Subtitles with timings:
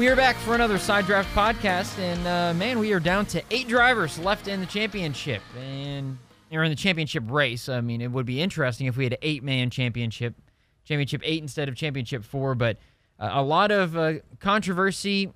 [0.00, 3.42] We are back for another Side Draft podcast, and uh, man, we are down to
[3.50, 6.16] eight drivers left in the championship, and
[6.50, 7.68] or in the championship race.
[7.68, 10.36] I mean, it would be interesting if we had an eight-man championship,
[10.84, 12.54] championship eight instead of championship four.
[12.54, 12.78] But
[13.18, 15.34] uh, a lot of uh, controversy.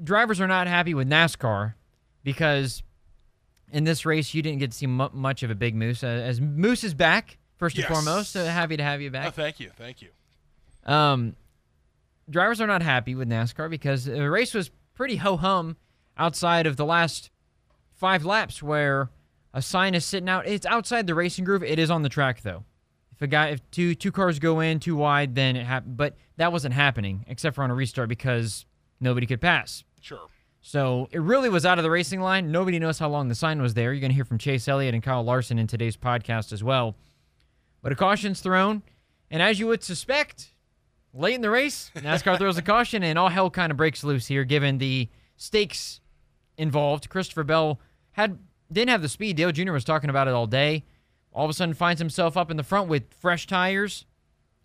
[0.00, 1.74] Drivers are not happy with NASCAR
[2.22, 2.84] because
[3.72, 6.04] in this race you didn't get to see mu- much of a big Moose.
[6.04, 7.92] Uh, as Moose is back, first and Yes.
[7.92, 9.26] foremost, so happy to have you back.
[9.26, 10.10] Oh, thank you, thank you.
[10.86, 11.34] Um,
[12.30, 15.76] drivers are not happy with NASCAR because the race was pretty ho hum
[16.16, 17.30] outside of the last
[17.94, 19.10] five laps where
[19.52, 20.46] a sign is sitting out.
[20.46, 21.62] It's outside the racing groove.
[21.62, 22.64] It is on the track though.
[23.12, 25.96] If a guy, if two two cars go in too wide, then it happened.
[25.96, 28.64] But that wasn't happening except for on a restart because
[29.00, 29.84] nobody could pass.
[30.00, 30.28] Sure.
[30.62, 32.52] So it really was out of the racing line.
[32.52, 33.92] Nobody knows how long the sign was there.
[33.92, 36.96] You're going to hear from Chase Elliott and Kyle Larson in today's podcast as well.
[37.82, 38.82] But a caution's thrown,
[39.30, 40.52] and as you would suspect,
[41.12, 44.26] late in the race, NASCAR throws a caution, and all hell kind of breaks loose
[44.26, 46.00] here, given the stakes
[46.56, 47.08] involved.
[47.08, 47.80] Christopher Bell
[48.12, 48.38] had
[48.72, 49.36] didn't have the speed.
[49.36, 49.72] Dale Jr.
[49.72, 50.84] was talking about it all day.
[51.32, 54.04] All of a sudden, finds himself up in the front with fresh tires,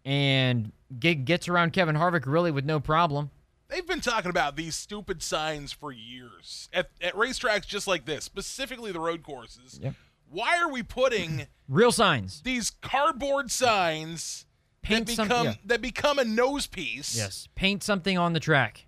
[0.03, 3.31] and get, gets around Kevin Harvick really with no problem.
[3.67, 8.23] They've been talking about these stupid signs for years at, at racetracks just like this,
[8.23, 9.79] specifically the road courses.
[9.81, 9.95] Yep.
[10.29, 12.41] Why are we putting Real signs.
[12.41, 14.45] these cardboard signs
[14.85, 15.53] Paint that some- become yeah.
[15.65, 17.15] that become a nose piece?
[17.17, 18.85] Yes, paint something on the track.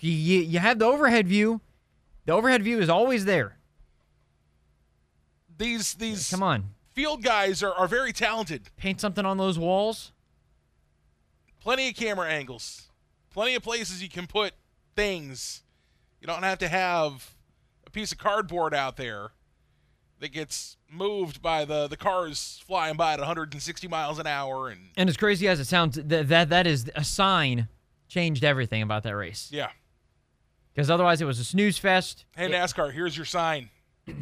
[0.00, 1.60] You, you you have the overhead view.
[2.26, 3.58] The overhead view is always there.
[5.58, 8.70] These these Come on, field guys are, are very talented.
[8.76, 10.12] paint something on those walls.
[11.60, 12.88] Plenty of camera angles.
[13.30, 14.54] Plenty of places you can put
[14.96, 15.62] things.
[16.20, 17.34] You don't have to have
[17.86, 19.32] a piece of cardboard out there
[20.20, 24.90] that gets moved by the, the cars flying by at 160 miles an hour and
[24.96, 27.68] And as crazy as it sounds, that that that is a sign
[28.08, 29.48] changed everything about that race.
[29.52, 29.70] yeah.
[30.74, 32.24] Because otherwise, it was a snooze fest.
[32.36, 33.70] Hey NASCAR, here's your sign.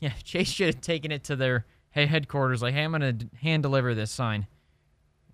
[0.00, 1.64] Yeah, Chase should have taken it to their
[1.94, 2.60] he- headquarters.
[2.60, 4.46] Like, hey, I'm gonna hand deliver this sign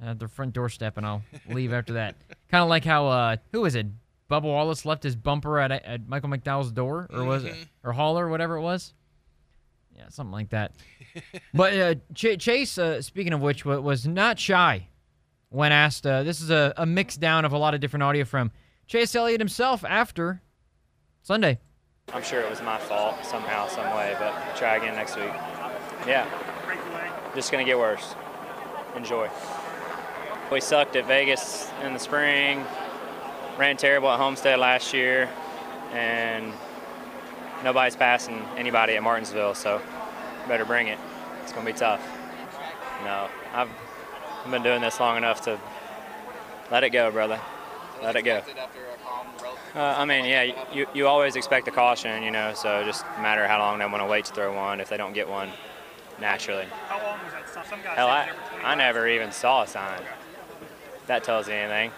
[0.01, 2.15] at their front doorstep, and I'll leave after that.
[2.51, 3.87] Kind of like how uh, who was it?
[4.31, 8.17] Bubba Wallace left his bumper at at Michael McDowell's door, or was it, or Hall,
[8.17, 8.95] or whatever it was.
[10.01, 10.73] Yeah, something like that.
[11.55, 14.89] but uh, Ch- Chase, uh, speaking of which, wa- was not shy
[15.51, 16.07] when asked.
[16.07, 18.51] Uh, this is a, a mix down of a lot of different audio from
[18.87, 20.41] Chase Elliott himself after
[21.23, 21.59] Sunday.
[22.15, 25.33] I'm sure it was my fault somehow, some way, but try again next week.
[26.07, 26.27] Yeah.
[27.35, 28.15] Just gonna get worse.
[28.97, 29.29] Enjoy.
[30.51, 32.65] We sucked at Vegas in the spring,
[33.59, 35.29] ran terrible at Homestead last year,
[35.93, 36.53] and
[37.65, 39.81] nobody's passing anybody at Martinsville, so
[40.49, 40.99] better bring it.
[41.43, 42.01] It's gonna be tough.
[43.05, 43.69] No, I've
[44.45, 45.59] I've been doing this long enough to
[46.71, 47.41] let it go, brother.
[48.03, 48.43] Let it go.
[49.75, 53.47] Uh, I mean, yeah, you, you always expect a caution, you know, so just matter
[53.47, 55.51] how long they want to wait to throw one if they don't get one
[56.21, 56.67] naturally.
[56.89, 57.67] How long was that?
[57.69, 58.31] Some guys Hell, I,
[58.65, 60.03] I never even saw a sign.
[61.07, 61.93] That tells you anything.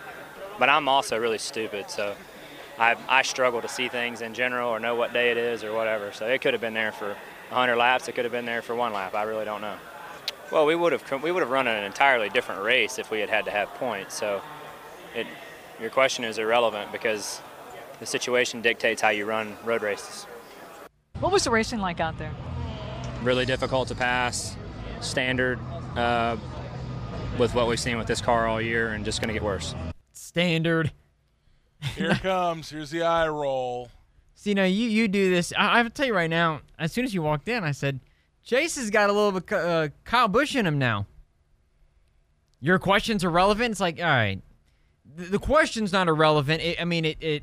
[0.59, 2.15] But I'm also really stupid, so
[2.83, 5.73] I, I struggle to see things in general or know what day it is or
[5.73, 6.11] whatever.
[6.13, 7.11] So it could have been there for
[7.51, 8.09] 100 laps.
[8.09, 9.15] It could have been there for one lap.
[9.15, 9.77] I really don't know.
[10.51, 13.31] Well, we would have we would have run an entirely different race if we had
[13.31, 14.15] had to have points.
[14.15, 14.43] So
[15.15, 15.27] it
[15.81, 17.41] your question is irrelevant because
[18.01, 20.27] the situation dictates how you run road races.
[21.21, 22.33] What was the racing like out there?
[23.23, 24.57] really difficult to pass,
[25.01, 25.59] standard
[25.97, 26.37] uh,
[27.39, 29.75] with what we've seen with this car all year, and just going to get worse.
[30.13, 30.93] Standard.
[31.97, 32.71] Here comes.
[32.71, 33.91] Here's the eye roll.
[34.35, 35.53] See, now you you do this.
[35.57, 36.61] I, I have to tell you right now.
[36.79, 38.01] As soon as you walked in, I said,
[38.45, 41.07] Chase has got a little bit uh, Kyle Busch in him now.
[42.61, 43.73] Your questions are relevant.
[43.73, 44.41] It's like, all right,
[45.17, 46.63] the, the question's not irrelevant.
[46.63, 47.43] It, I mean, it, it.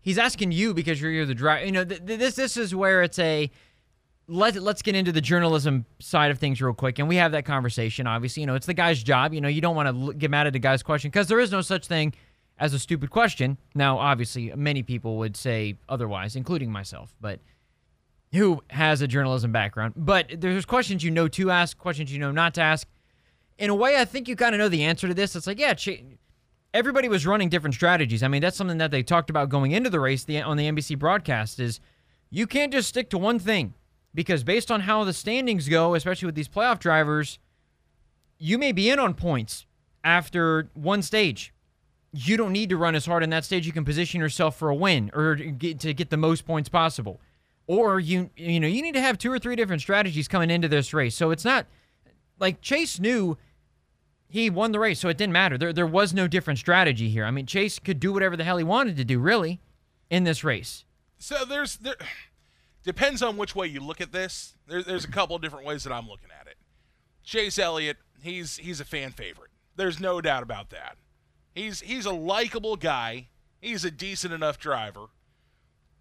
[0.00, 1.64] He's asking you because you're, you're the driver.
[1.64, 3.50] You know, th- th- this this is where it's a.
[4.26, 6.98] Let, let's get into the journalism side of things real quick.
[6.98, 8.40] And we have that conversation, obviously.
[8.40, 9.34] You know, it's the guy's job.
[9.34, 11.52] You know, you don't want to get mad at the guy's question because there is
[11.52, 12.14] no such thing
[12.58, 13.58] as a stupid question.
[13.74, 17.40] Now, obviously, many people would say otherwise, including myself, but
[18.32, 19.94] who has a journalism background.
[19.96, 22.88] But there's questions you know to ask, questions you know not to ask.
[23.58, 25.36] In a way, I think you kind of know the answer to this.
[25.36, 25.74] It's like, yeah,
[26.74, 28.22] everybody was running different strategies.
[28.22, 30.98] I mean, that's something that they talked about going into the race on the NBC
[30.98, 31.78] broadcast is
[32.30, 33.74] you can't just stick to one thing
[34.12, 37.38] because based on how the standings go, especially with these playoff drivers,
[38.38, 39.66] you may be in on points
[40.02, 41.53] after one stage.
[42.16, 43.66] You don't need to run as hard in that stage.
[43.66, 46.68] You can position yourself for a win or to get, to get the most points
[46.68, 47.20] possible.
[47.66, 50.68] Or you you know, you need to have two or three different strategies coming into
[50.68, 51.16] this race.
[51.16, 51.66] So it's not
[52.38, 53.36] like Chase knew
[54.28, 55.56] he won the race, so it didn't matter.
[55.56, 57.24] There, there was no different strategy here.
[57.24, 59.60] I mean, Chase could do whatever the hell he wanted to do, really,
[60.10, 60.84] in this race.
[61.18, 61.96] So there's there
[62.82, 64.56] depends on which way you look at this.
[64.66, 66.56] There, there's a couple of different ways that I'm looking at it.
[67.22, 69.50] Chase Elliott, he's he's a fan favorite.
[69.76, 70.96] There's no doubt about that.
[71.54, 73.28] He's he's a likable guy.
[73.60, 75.06] He's a decent enough driver.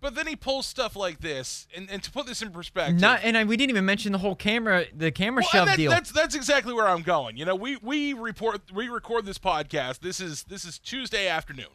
[0.02, 3.22] But then he pulls stuff like this, and, and to put this in perspective, Not,
[3.24, 5.90] and I, we didn't even mention the whole camera, the camera Well, shove that- deal.
[5.92, 7.38] That's that's exactly where I'm going.
[7.38, 10.00] You know, we we report we record this podcast.
[10.00, 11.68] This is this is Tuesday afternoon.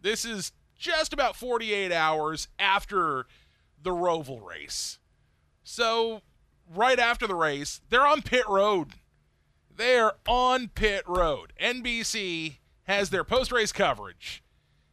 [0.00, 3.26] This is just about 48 hours after
[3.82, 4.98] the Roval race.
[5.62, 6.22] So
[6.74, 8.94] right after the race, they're on pit road.
[9.76, 11.52] They're on pit road.
[11.60, 12.56] NBC
[12.90, 14.42] has their post race coverage.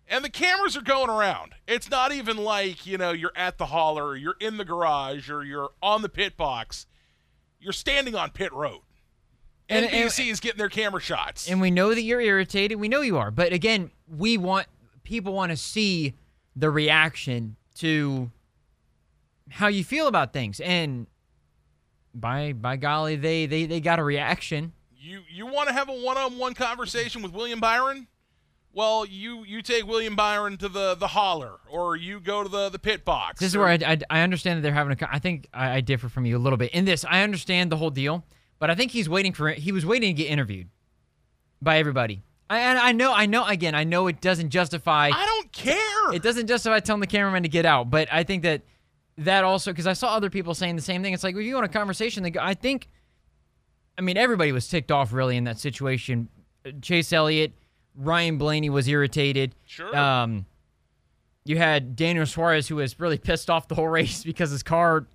[0.09, 1.53] And the cameras are going around.
[1.67, 5.29] It's not even like, you know, you're at the hauler, or you're in the garage,
[5.29, 6.85] or you're on the pit box
[7.59, 8.81] you're standing on pit road.
[9.69, 11.49] And- NBC and- is getting their camera shots.
[11.49, 12.79] and we know that you're irritated.
[12.79, 13.31] We know you are.
[13.31, 14.67] But again, we want
[15.03, 16.13] people want to see
[16.55, 18.31] the reaction to
[19.49, 20.59] how you feel about things.
[20.61, 21.07] And
[22.13, 24.71] by by golly, they they, they got a reaction.
[25.07, 28.07] You you want to have a one-on-one conversation with William Byron?
[28.73, 32.69] Well, you you take William Byron to the the hauler, or you go to the
[32.69, 33.39] the pit box.
[33.39, 35.09] This is where I, I, I understand that they're having a.
[35.09, 37.05] I think I, I differ from you a little bit in this.
[37.09, 38.23] I understand the whole deal,
[38.59, 40.69] but I think he's waiting for he was waiting to get interviewed
[41.61, 42.23] by everybody.
[42.49, 46.13] I, and I know I know again I know it doesn't justify I don't care.
[46.13, 48.61] it doesn't justify telling the cameraman to get out, but I think that
[49.17, 51.13] that also because I saw other people saying the same thing.
[51.13, 52.89] It's like if you want a conversation, they go, I think.
[53.97, 56.29] I mean, everybody was ticked off really in that situation.
[56.81, 57.53] Chase Elliott,
[57.95, 59.55] Ryan Blaney was irritated.
[59.65, 59.95] Sure.
[59.97, 60.45] Um,
[61.45, 65.07] you had Daniel Suarez who was really pissed off the whole race because his car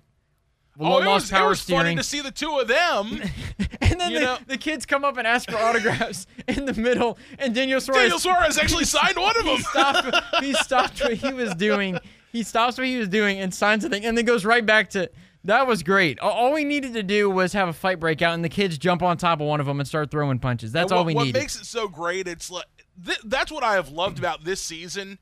[0.79, 3.21] oh, it was, power it was funny to see the two of them.
[3.81, 7.53] and then the, the kids come up and ask for autographs in the middle, and
[7.53, 9.59] Daniel Suarez Daniel Suarez actually signed one of them.
[9.59, 11.97] stopped, he stopped what he was doing.
[12.31, 14.89] He stops what he was doing and signs the thing, and then goes right back
[14.91, 15.09] to.
[15.45, 16.19] That was great.
[16.19, 19.03] All we needed to do was have a fight break out, and the kids jump
[19.03, 20.71] on top of one of them and start throwing punches.
[20.71, 21.39] That's And all what, we what needed.
[21.39, 22.65] makes it so great, it's like
[23.05, 25.19] th- that's what I have loved about this season.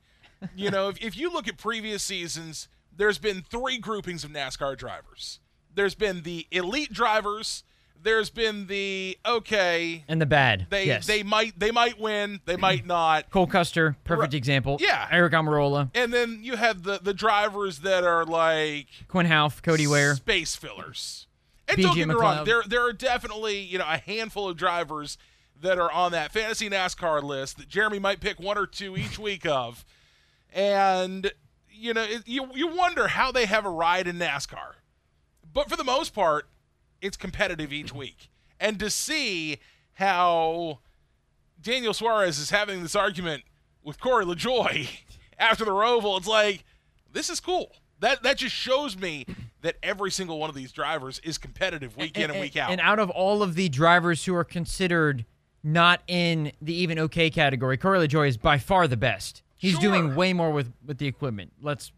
[0.56, 4.76] You know, if, if you look at previous seasons, there's been three groupings of NASCAR
[4.76, 5.40] drivers.
[5.74, 7.64] There's been the elite drivers.
[8.02, 10.66] There's been the okay, and the bad.
[10.70, 11.06] they yes.
[11.06, 13.30] they might they might win, they might not.
[13.30, 14.34] Cole Custer, perfect Right.
[14.34, 14.78] example.
[14.80, 15.06] Yeah.
[15.10, 19.86] Eric Almirola, And then you have the the drivers that are like Quin Houff, Cody
[19.86, 20.16] Ware.
[20.16, 21.26] space fillers.
[21.68, 24.56] And BJ don't get me wrong, there there are definitely you know a handful of
[24.56, 25.16] drivers
[25.60, 29.16] that are on that fantasy NASCAR list that Jeremy might pick one or two each
[29.28, 29.84] week of,
[30.52, 31.30] and
[31.70, 34.74] you know it, you you wonder how they have a ride in NASCAR,
[35.52, 36.48] but for the most part,
[37.02, 39.58] it's competitive each week, and to see
[39.94, 40.78] how
[41.60, 43.42] Daniel Suarez is having this argument
[43.82, 44.88] with Corey LaJoie
[45.38, 46.64] after the Roval, it's like
[47.12, 47.72] this is cool.
[48.00, 49.26] That that just shows me
[49.60, 52.70] that every single one of these drivers is competitive week in and, week out.
[52.70, 55.24] And out of all of the drivers who are considered
[55.62, 59.42] not in the even okay category, Corey LaJoie is by far the best.
[59.56, 59.80] He's Sure.
[59.80, 61.52] doing way more with, with the equipment.
[61.62, 61.92] Let's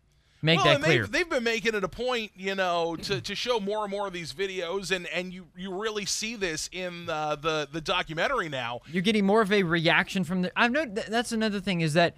[0.44, 1.02] make well, that clear.
[1.02, 4.06] They've, they've been making it a point, you know, to, to show more and more
[4.06, 8.48] of these videos, and, and you, you really see this in uh, the the documentary
[8.48, 8.80] now.
[8.86, 10.52] You're getting more of a reaction from the.
[10.54, 12.14] I've that that's another thing is that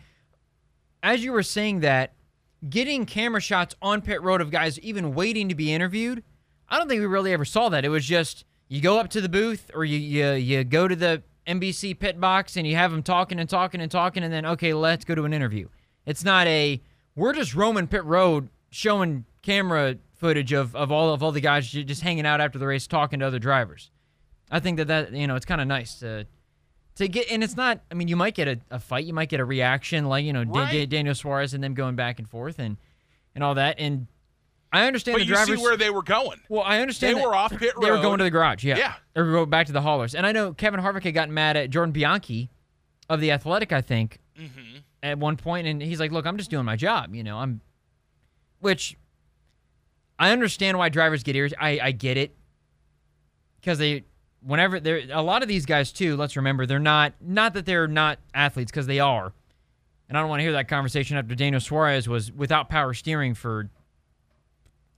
[1.03, 2.15] as you were saying that,
[2.69, 6.25] getting camera shots on pit road of guys even waiting to be interviewed,
[6.69, 7.85] I don't think we really ever saw that.
[7.85, 10.97] It was just you go up to the booth or you you, you go to
[10.97, 14.45] the NBC pit box and you have them talking and talking and talking and then
[14.45, 15.69] okay, let's go to an interview.
[16.07, 16.83] It's not a
[17.17, 21.69] we're just roaming pit road showing camera footage of, of all of all the guys
[21.71, 23.91] just hanging out after the race talking to other drivers.
[24.51, 26.27] I think that that you know it's kind of nice to
[26.97, 27.81] to get and it's not.
[27.91, 30.33] I mean, you might get a, a fight, you might get a reaction like you
[30.33, 30.71] know Right.
[30.71, 32.77] Da- Daniel Suarez and them going back and forth and
[33.35, 33.77] and all that.
[33.79, 34.07] And
[34.73, 35.59] I understand But the you drivers.
[35.59, 36.41] see where they were going.
[36.49, 37.83] well, I understand they were off pit road.
[37.85, 38.95] They were going to the garage, yeah, Yeah.
[39.15, 40.15] or go back to the haulers.
[40.15, 42.51] And I know Kevin Harvick had gotten mad at Jordan Bianchi
[43.09, 44.79] of the Athletic, I think, Mm-hmm.
[45.07, 47.39] At one point, and he's like, "Look, I'm just doing my job, you know.
[47.39, 47.61] I'm,"
[48.61, 48.97] which
[50.19, 51.59] I understand why drivers get irritated.
[51.63, 52.37] I I get it
[53.61, 54.05] because they
[54.43, 56.17] whenever they're a lot of these guys too.
[56.17, 59.33] Let's remember they're not not that they're not athletes because they are.
[60.09, 63.35] And I don't want to hear that conversation after Daniel Suarez was without power steering
[63.35, 63.69] for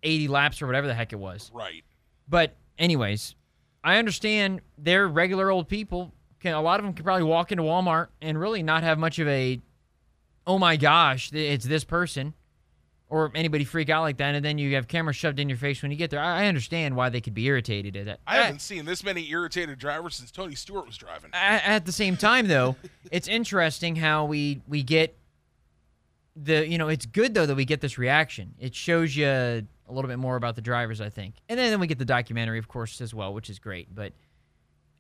[0.03, 1.51] 80 laps or whatever the heck it was.
[1.55, 1.83] Right.
[2.29, 3.35] But anyways,
[3.83, 6.13] I understand they're regular old people.
[6.41, 9.19] Can a lot of them can probably walk into Walmart and really not have much
[9.19, 9.61] of a,
[10.49, 12.35] oh my gosh, it's this person.
[13.11, 15.81] or anybody freak out like that, and then you have cameras shoved in your face
[15.83, 16.21] when you get there.
[16.21, 18.21] I, understand why they could be irritated at that.
[18.27, 21.31] I haven't seen this many irritated drivers since Tony Stewart was driving.
[21.33, 22.77] at, at the same time though
[23.13, 25.17] it's interesting how we we get
[26.37, 29.65] the you know it's good though that we get this reaction it shows you a
[29.89, 32.59] little bit more about the drivers i think and then, then we get the documentary
[32.59, 34.13] of course as well which is great but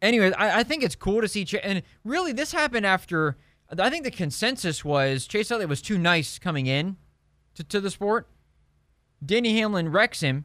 [0.02, 3.37] anyway i, I think it's cool to see Ch- and really this happened after
[3.79, 6.97] i think the consensus was chase elliott was too nice coming in
[7.55, 8.29] to, to the sport
[9.25, 10.45] denny hamlin wrecks him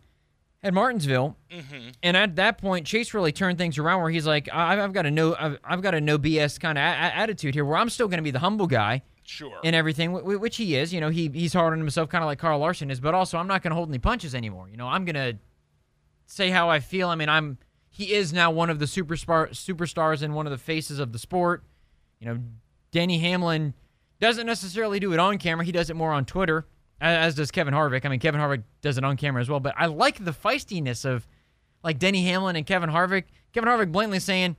[0.63, 1.89] at martinsville mm-hmm.
[2.01, 5.05] and at that point, Chase really turned things around where he's like, I've, I've got
[5.05, 7.89] a no, I've, I've got a no BS kind of a- attitude here, where I'm
[7.89, 9.59] still going to be the humble guy Sure.
[9.63, 10.93] and everything, wh- wh- which he is.
[10.93, 13.37] You know, he he's hard on himself, kind of like Carl Larson is, but also
[13.37, 14.69] I'm not going to hold any punches anymore.
[14.69, 15.37] You know, I'm going to
[16.27, 17.09] say how I feel.
[17.09, 17.57] I mean, I'm
[17.89, 21.19] he is now one of the superstar superstars and one of the faces of the
[21.19, 21.63] sport.
[22.21, 22.39] You know,
[22.93, 23.73] Denny Hamlin
[24.21, 25.65] doesn't necessarily do it on camera.
[25.65, 26.65] He does it more on Twitter,
[27.01, 28.05] as does Kevin Harvick.
[28.05, 29.59] I mean, Kevin Harvick does it on camera as well.
[29.59, 31.27] But I like the feistiness of
[31.83, 33.25] like Denny Hamlin and Kevin Harvick.
[33.51, 34.55] Kevin Harvick blatantly saying,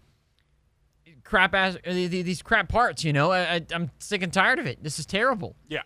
[1.22, 4.32] "Crap ass, uh, the- the- these crap parts." You know, I, I, I'm sick and
[4.32, 4.82] tired of it.
[4.82, 5.56] This is terrible.
[5.68, 5.82] yeah.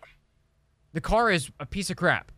[0.91, 2.31] The car is a piece of crap,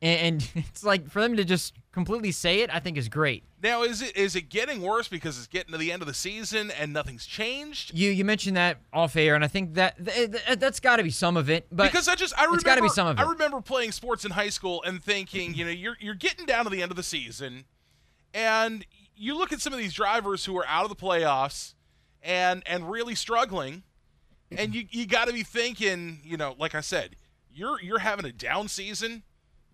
[0.00, 2.70] and, it's like for them to just completely say it.
[2.72, 3.44] I think is great.
[3.62, 6.14] Now is it is it getting worse because it's getting to the end of the
[6.14, 7.92] season and nothing's changed?
[7.94, 11.02] You you mentioned that off air, and I think that th- th- that's got to
[11.02, 11.66] be some of it.
[11.72, 14.50] But because I just I remember be some of I remember playing sports in high
[14.50, 17.64] school and thinking, you know, you're you're getting down to the end of the season,
[18.32, 18.86] and
[19.16, 21.74] you look at some of these drivers who are out of the playoffs
[22.22, 23.82] and and really struggling,
[24.50, 27.16] and you you got to be thinking, you know, like I said,
[27.52, 29.24] you're you're having a down season,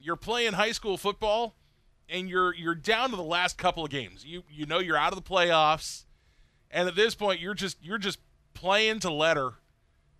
[0.04, 1.56] you're playing high school football,
[2.08, 4.24] and you're you're down to the last couple of games.
[4.24, 6.04] You you know you're out of the playoffs,
[6.70, 8.18] and at this point you're just you're just
[8.52, 9.54] playing to letter,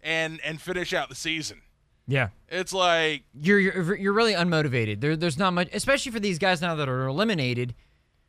[0.02, 1.62] and and finish out the season.
[2.06, 5.00] yeah, It's like you're you're, you're really unmotivated.
[5.00, 7.74] There, there's not much, especially for these guys now that are eliminated.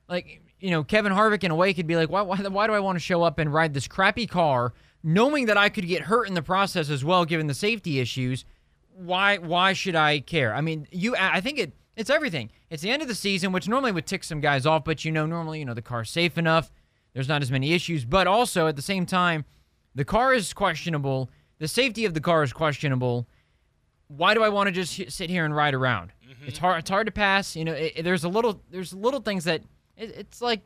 [0.10, 2.74] Like you know, Kevin Harvick in a way could be like, why, why, why do
[2.74, 6.04] I want to show up and ride this crappy car, knowing that I could get
[6.04, 8.46] hurt in the process as well, given the safety issues?
[8.98, 10.54] Why, why should I care?
[10.54, 12.50] I mean, you, I think it, it's everything.
[12.70, 15.12] It's the end of the season, which normally would tick some guys off, but you
[15.12, 16.72] know, normally you know the car's safe enough.
[17.14, 19.46] There's not as many issues, but also at the same time,
[19.94, 21.30] the car is questionable.
[21.60, 23.28] The safety of the car is questionable
[24.08, 26.12] why do I want to just h- sit here and ride around?
[26.24, 26.46] Mm-hmm.
[26.48, 26.78] It's hard.
[26.80, 27.56] It's hard to pass.
[27.56, 28.62] You know, it, it- there's a little.
[28.70, 29.64] There's little things that
[29.98, 30.62] it, it's like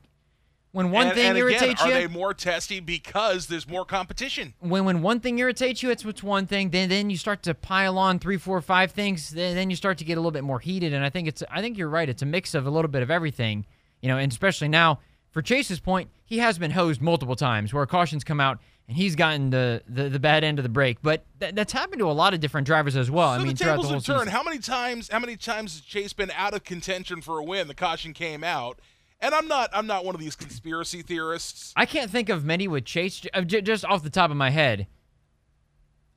[0.71, 2.07] when one and, thing and irritates again, are you.
[2.07, 4.53] they more testy because there's more competition?
[4.59, 6.69] when when one thing irritates you, it's what's one thing.
[6.69, 9.31] Then then you start to pile on three, four, five things.
[9.31, 10.93] Then then you start to get a little bit more heated.
[10.93, 11.43] And I think it's.
[11.49, 12.07] I think you're right.
[12.07, 13.65] It's a mix of a little bit of everything.
[14.01, 14.99] You know, and especially now
[15.31, 19.15] for Chase's point, he has been hosed multiple times where cautions come out and he's
[19.15, 21.01] gotten the the, the bad end of the break.
[21.01, 23.33] But th- that's happened to a lot of different drivers as well.
[23.33, 24.29] So I mean, the tables the have turned.
[24.29, 25.09] How many times?
[25.09, 27.67] How many times has Chase been out of contention for a win?
[27.67, 28.79] The caution came out,
[29.21, 29.69] and I'm not.
[29.73, 31.73] I'm not one of these conspiracy theorists.
[31.75, 34.87] I can't think of many with Chase just off the top of my head.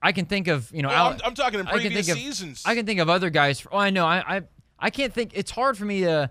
[0.03, 0.89] I can think of you know.
[0.89, 2.63] Well, I'm, I'm talking in I can previous think of seasons.
[2.67, 3.65] I can think of other guys.
[3.71, 4.07] Oh, I know.
[4.07, 4.43] I, I
[4.79, 5.33] I can't think.
[5.35, 6.31] It's hard for me to.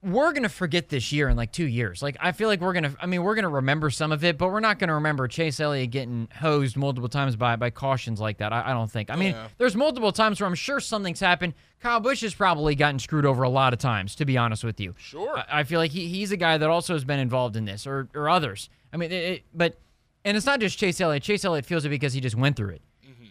[0.00, 2.02] We're gonna forget this year in like two years.
[2.02, 2.94] Like I feel like we're gonna.
[3.00, 5.90] I mean, we're gonna remember some of it, but we're not gonna remember Chase Elliott
[5.90, 8.52] getting hosed multiple times by by cautions like that.
[8.52, 9.10] I, I don't think.
[9.10, 9.48] I mean, Yeah.
[9.58, 11.54] there's multiple times where I'm sure something's happened.
[11.80, 14.14] Kyle Busch has probably gotten screwed over a lot of times.
[14.16, 15.36] To be honest with you, Sure.
[15.36, 17.84] I, I feel like he, he's a guy that also has been involved in this,
[17.84, 18.70] or or others.
[18.92, 19.78] I mean, it, it, but
[20.24, 21.24] and it's not just Chase Elliott.
[21.24, 22.82] Chase Elliott feels it because he just went through it.
[23.04, 23.24] Mm-hmm.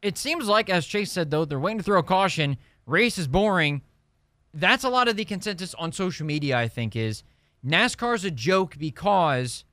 [0.00, 2.56] It seems like, as Chase said, though, they're waiting to throw a caution.
[2.86, 3.82] Race is boring.
[4.54, 7.22] That's a lot of the consensus on social media, I think, is
[7.64, 9.64] NASCAR's a joke because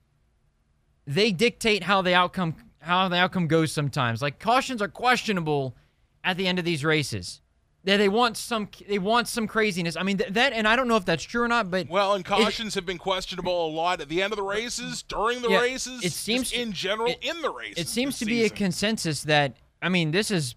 [1.06, 4.22] they dictate how the outcome how the outcome goes sometimes.
[4.22, 5.76] Like cautions are questionable
[6.24, 7.42] at the end of these races.
[7.84, 9.96] They, they want some they want some craziness.
[9.96, 12.14] I mean th- that and I don't know if that's true or not, but well,
[12.14, 15.50] and cautions have been questionable a lot at the end of the races, during the
[15.50, 17.78] Yeah, races, it seems- just in general it- in the races.
[17.78, 20.56] it seems to be a consensus that I mean this is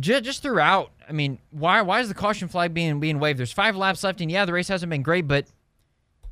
[0.00, 0.92] just, just throughout.
[1.08, 3.38] I mean, why why is the caution flag being being waved?
[3.38, 5.46] There's five laps left, and yeah, the race hasn't been great, but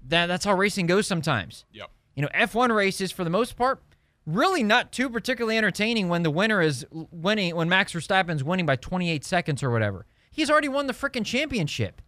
[0.09, 1.65] that that's how racing goes sometimes.
[1.73, 1.91] Yep.
[2.15, 3.81] You know, F1 races for the most part
[4.27, 8.77] really not too particularly entertaining when the winner is winning when Max Verstappen's winning by
[8.77, 10.07] 28 seconds or whatever.
[10.31, 12.01] He's already won the freaking championship.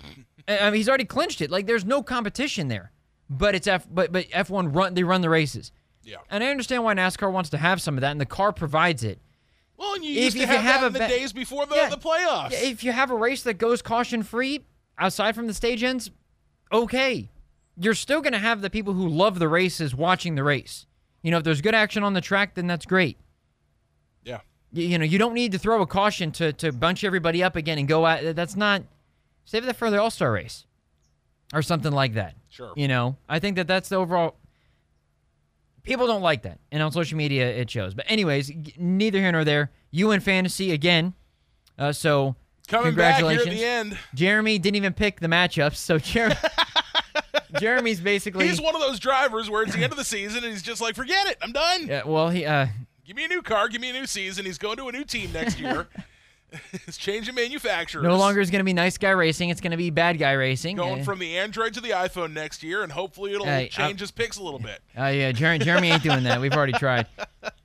[0.48, 1.50] I mean, he's already clinched it.
[1.50, 2.92] Like there's no competition there.
[3.30, 5.72] But it's F but but F1 run they run the races.
[6.02, 6.18] Yeah.
[6.30, 9.02] And I understand why NASCAR wants to have some of that, and the car provides
[9.02, 9.18] it.
[9.76, 11.32] Well, and you If- used to if you have, have that a in the days
[11.32, 11.88] before the, Yeah.
[11.88, 12.50] the playoffs.
[12.52, 14.64] Yeah, If you have a race that goes caution free,
[14.98, 16.10] outside from the stage ends,
[16.72, 17.28] okay.
[17.76, 20.86] You're still going to have the people who love the races watching the race.
[21.22, 23.18] You know, if there's good action on the track, then that's great.
[24.24, 24.40] yeah.
[24.72, 27.56] You, you know, you don't need to throw a caution to to bunch everybody up
[27.56, 28.34] again and go out.
[28.36, 28.82] That's not.
[29.44, 30.66] Save that for the All Star race,
[31.52, 32.34] or something like that.
[32.48, 32.72] Sure.
[32.76, 34.36] You know, I think that that's the overall.
[35.84, 37.94] People don't like that, and on social media it shows.
[37.94, 39.70] But anyways, neither here nor there.
[39.90, 41.14] You in fantasy again,
[41.78, 42.34] uh, so
[42.66, 43.60] Coming back here at congratulations.
[43.60, 43.98] the end.
[44.14, 46.36] Jeremy didn't even pick the matchups, so Jer-
[47.60, 48.48] Jeremy's basically.
[48.48, 50.80] He's one of those drivers where it's the end of the season and he's just
[50.80, 51.86] like, forget it, I'm done.
[51.86, 52.66] Yeah, well, he uh,
[53.04, 54.46] Give me a new car, give me a new season.
[54.46, 55.86] He's going to a new team next year.
[56.86, 58.02] He's changing manufacturers.
[58.04, 59.48] no longer is going to be nice guy racing.
[59.50, 60.76] It's going to be bad guy racing.
[60.76, 64.00] going Uh, from the Android to the iPhone next year, and hopefully it'll Hey, change
[64.00, 64.80] his picks a little bit.
[64.98, 66.40] Uh, yeah, Jer- Jeremy ain't doing that.
[66.40, 67.06] We've already tried.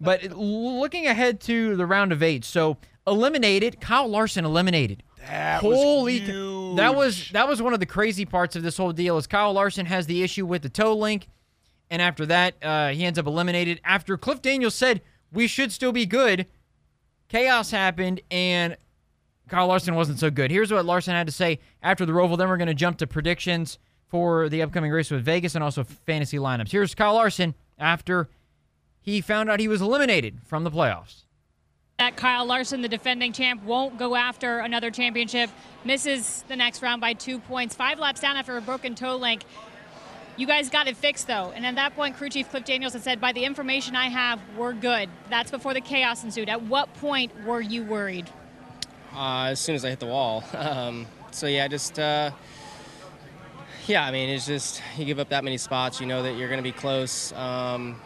[0.02, 2.78] But it- looking ahead to the round of eight, so
[3.08, 5.04] eliminated, Kyle Larson eliminated.
[5.28, 8.92] That Holy, was that was that was one of the crazy parts of this whole
[8.94, 9.18] deal.
[9.18, 11.28] Is Kyle Larson has the issue with the toe link,
[11.90, 13.80] and after that, uh, he ends up eliminated.
[13.84, 16.46] After Cliff Daniels said we should still be good,
[17.30, 18.76] chaos happened, and
[19.48, 20.52] Kyle Larson wasn't so good.
[20.52, 22.38] Here's what Larson had to say after the Roval.
[22.38, 25.84] Then we're going to jump to predictions for the upcoming race with Vegas and also
[25.84, 26.72] fantasy lineups.
[26.72, 28.30] Here's Kyle Larson after
[29.00, 31.24] he found out he was eliminated from the playoffs.
[32.00, 35.50] that Kyle Larson, the defending champ, won't go after another championship,
[35.84, 39.44] misses the next round by two points, five laps down after a broken toe link.
[40.40, 43.04] You guys got it fixed though, and at that point, crew chief Cliff Daniels had
[43.04, 46.48] said, "By the information I have, we're good." That's before the chaos ensued.
[46.48, 48.30] At what point were you worried?
[49.14, 50.46] uh, as soon as I hit the wall.
[50.54, 52.32] Um, so yeah, just uh,
[53.86, 56.48] yeah, I mean, it's just you give up that many spots, you know that you're
[56.48, 58.00] going to be close, um,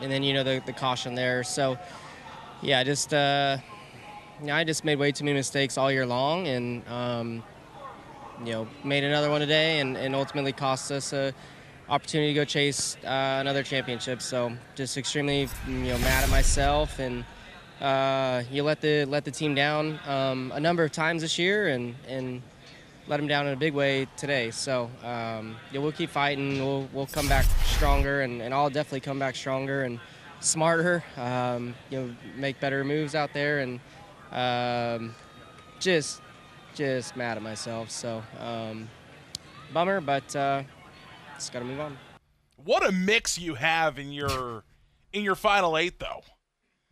[0.00, 1.44] and then you know the, the caution there.
[1.44, 1.78] So
[2.60, 3.58] yeah, just uh,
[4.50, 7.44] I just made way too many mistakes all year long, and um,
[8.44, 11.32] you know made another one today, and, and ultimately cost us a
[11.88, 14.22] opportunity to go chase uh, another championship.
[14.22, 17.24] So just extremely you know mad at myself and
[17.82, 21.68] uh, you let the let the team down um, a number of times this year,
[21.68, 22.40] and and
[23.08, 24.52] let them down in a big way today.
[24.52, 26.64] So um, yeah, we'll keep fighting.
[26.64, 29.98] We'll we'll come back stronger, and, and I'll definitely come back stronger and
[30.38, 31.02] smarter.
[31.16, 33.80] Um, you know, make better moves out there, and
[34.30, 35.16] um,
[35.80, 36.22] just
[36.74, 37.90] just mad at myself.
[37.90, 38.88] So um,
[39.72, 40.62] bummer, but uh,
[41.34, 41.96] just gotta move on.
[42.64, 44.64] What a mix you have in your
[45.12, 46.22] in your final eight, though.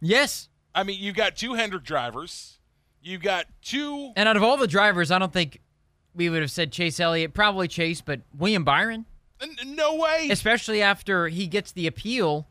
[0.01, 2.59] Yes, I mean, you've got two Hendrick drivers.
[3.03, 4.13] You've got two.
[4.17, 5.61] And out of all the drivers, I don't think
[6.15, 9.07] we would have said Chase Elliott, probably Chase, but William Byron,
[9.41, 10.29] n- No way.
[10.31, 12.47] especially after he gets the appeal.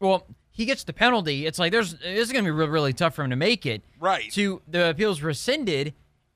[0.00, 1.46] Well, he gets the penalty.
[1.46, 3.66] It's like there's this is going to be really, really tough for him to make
[3.66, 3.82] it.
[3.98, 4.30] Right.
[4.32, 5.94] To the appeals rescinded,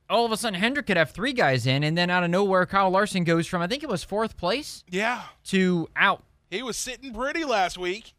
[0.09, 2.65] all of a sudden Hendrick could have three guys in, and then out of nowhere,
[2.67, 5.23] Kyle Larson goes from I think it was fourth place Yeah.
[5.47, 6.25] to out.
[6.51, 8.15] He was sitting pretty last week.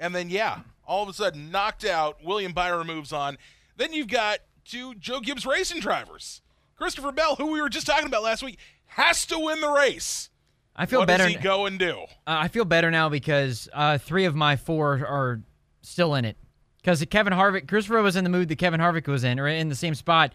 [0.00, 2.22] And then, yeah, all of a sudden knocked out.
[2.24, 3.36] William Byron moves on.
[3.76, 6.40] Then you've got two Joe Gibbs racing drivers.
[6.76, 10.30] Christopher Bell, who we were just talking about last week, has to win the race.
[10.78, 11.24] I feel what better.
[11.24, 11.98] does he go and do?
[12.00, 15.40] Uh, I feel better now because uh, three of my four are
[15.82, 16.36] still in it.
[16.80, 19.68] Because Kevin Harvick, Christopher was in the mood that Kevin Harvick was in, or in
[19.68, 20.32] the same spot.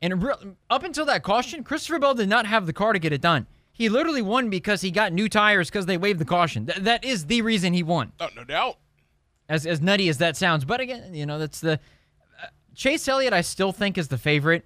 [0.00, 0.34] And re-
[0.70, 3.46] up until that caution, Christopher Bell did not have the car to get it done.
[3.72, 6.66] He literally won because he got new tires because they waved the caution.
[6.66, 8.12] Th- that is the reason he won.
[8.20, 8.78] Oh, no doubt.
[9.48, 11.72] As as nutty as that sounds, but again, you know that's the
[12.42, 13.34] uh, Chase Elliott.
[13.34, 14.64] I still think is the favorite.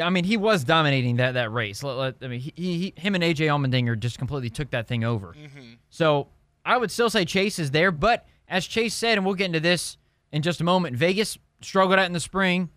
[0.00, 1.82] I mean, he was dominating that that race.
[1.82, 5.04] Let- let- I mean, he, he him and AJ Allmendinger just completely took that thing
[5.04, 5.28] over.
[5.28, 5.74] Mm-hmm.
[5.90, 6.28] So
[6.64, 9.60] I would still say Chase is there, but as Chase said, and we'll get into
[9.60, 9.96] this
[10.32, 12.70] in just a moment, Vegas struggled out in the spring,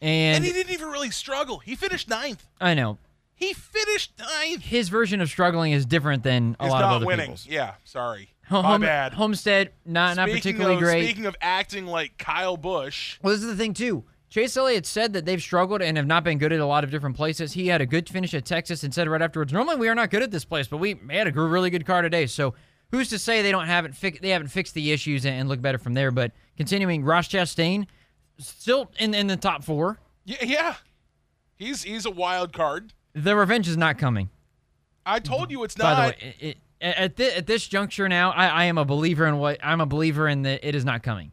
[0.00, 1.58] and, And he didn't even really struggle.
[1.58, 2.46] He finished ninth.
[2.60, 2.98] I know
[3.34, 4.62] He finished ninth.
[4.62, 7.26] his version of struggling is different than a He's lot of other winning.
[7.26, 7.46] people's.
[7.46, 8.30] Yeah, sorry.
[8.50, 9.12] My bad.
[9.12, 11.04] Homestead not not particularly of, great.
[11.04, 14.04] Speaking of acting like Kyle Busch, Well, this is the thing too.
[14.30, 16.90] Chase Elliott said that they've struggled and have not been good at a lot of
[16.90, 17.54] different places.
[17.54, 20.10] He had a good finish at Texas and said right afterwards, "Normally we are not
[20.10, 22.54] good at this place, but we had a really good car today." So
[22.90, 25.62] who's to say they don't haven't fi- they haven't fixed the issues and, and look
[25.62, 26.10] better from there?
[26.10, 27.86] But continuing, Ross Chastain
[28.38, 29.98] still in in the top four.
[30.26, 30.74] yeah, yeah,
[31.56, 32.92] he's he's a wild card.
[33.14, 34.28] The revenge is not coming.
[35.06, 35.96] I told you it's not.
[35.96, 36.58] By the way, it, it,
[36.98, 39.86] at thi- at this juncture now, I, I am a believer in what I'm a
[39.86, 41.32] believer in that it is not coming.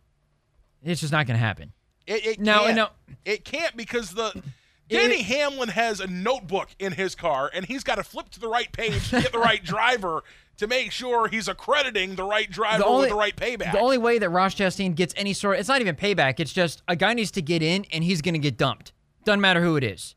[0.81, 1.73] It's just not going to happen.
[2.07, 2.75] It, it No, can't.
[2.75, 2.87] no.
[3.23, 4.41] It can't because the
[4.89, 8.47] Denny Hamlin has a notebook in his car and he's got to flip to the
[8.47, 10.23] right page to get the right driver
[10.57, 13.71] to make sure he's accrediting the right driver with the right payback.
[13.71, 16.39] The only way that Ross Chastain gets any sort it's not even payback.
[16.39, 18.93] It's just a guy needs to get in and he's going to get dumped.
[19.23, 20.15] Doesn't matter who it is.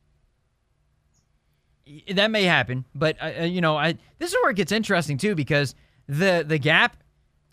[2.12, 5.16] That may happen, but uh, uh, you know, I this is where it gets interesting
[5.16, 5.74] too because
[6.06, 6.98] the the gap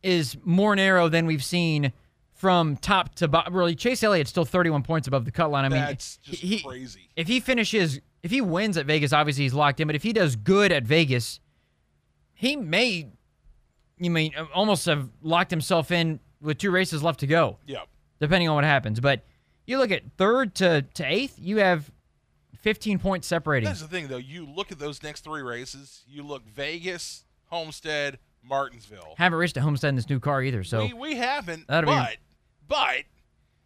[0.03, 1.93] is more narrow than we've seen
[2.35, 3.53] from top to bottom.
[3.55, 5.65] Really, Chase Elliott's still 31 points above the cut line.
[5.65, 7.09] I mean, That's just he- crazy.
[7.15, 9.87] if he finishes, if he wins at Vegas, obviously he's locked in.
[9.87, 11.39] But if he does good at Vegas,
[12.33, 13.09] he may,
[13.97, 17.87] you mean, uh, almost have locked himself in with two races left to go, Yep.
[18.19, 18.99] depending on what happens.
[18.99, 19.25] But
[19.65, 21.89] you look at third to, to eighth, you have
[22.59, 23.67] 15 points separating.
[23.67, 24.17] That's the thing, though.
[24.17, 26.03] You look at those next three races.
[26.07, 29.15] You look Vegas, Homestead, Martinsville.
[29.17, 32.15] Haven't raced at Homestead in this new car either, so we, we haven't, That'll be-
[32.67, 33.03] but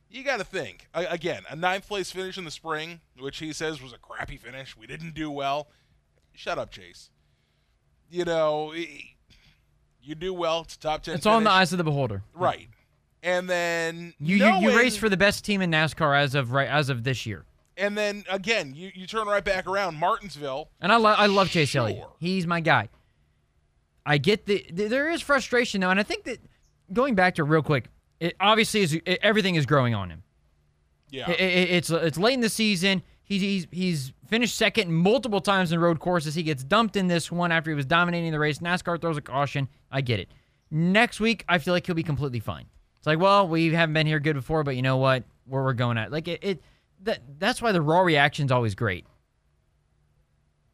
[0.09, 1.43] you got to think again.
[1.49, 4.75] A ninth place finish in the spring, which he says was a crappy finish.
[4.77, 5.67] We didn't do well.
[6.33, 7.09] Shut up, Chase.
[8.09, 8.73] You know,
[10.01, 10.61] you do well.
[10.61, 11.15] It's a top ten.
[11.15, 12.23] it's all in the eyes of the beholder.
[12.33, 12.67] right?
[13.21, 16.69] And then You, you you race for the best team in NASCAR as of right
[16.69, 17.43] as of this year.
[17.77, 19.95] and then again, you, you turn right back around.
[19.97, 20.69] Martinsville.
[20.81, 22.07] And I love I love Chase Elliott.
[22.19, 22.87] He's my guy.
[24.05, 26.39] I get the, th- there is frustration though, and I think that
[26.93, 27.85] going back to real quick,
[28.19, 30.23] it obviously is it, everything is growing on him.
[31.09, 33.01] Yeah, It- it- it's it's late in the season.
[33.23, 36.35] He's he's he's finished second multiple times in road courses.
[36.35, 38.59] He gets dumped in this one after he was dominating the race.
[38.59, 39.67] NASCAR throws a caution.
[39.91, 40.29] I get it.
[40.71, 42.65] Next week, I feel like he'll be completely fine.
[42.97, 45.23] It's like, well, we haven't been here good before, but you know what?
[45.45, 46.63] Where we're going at, like it, it
[47.03, 49.05] that that's why the raw reaction's always great.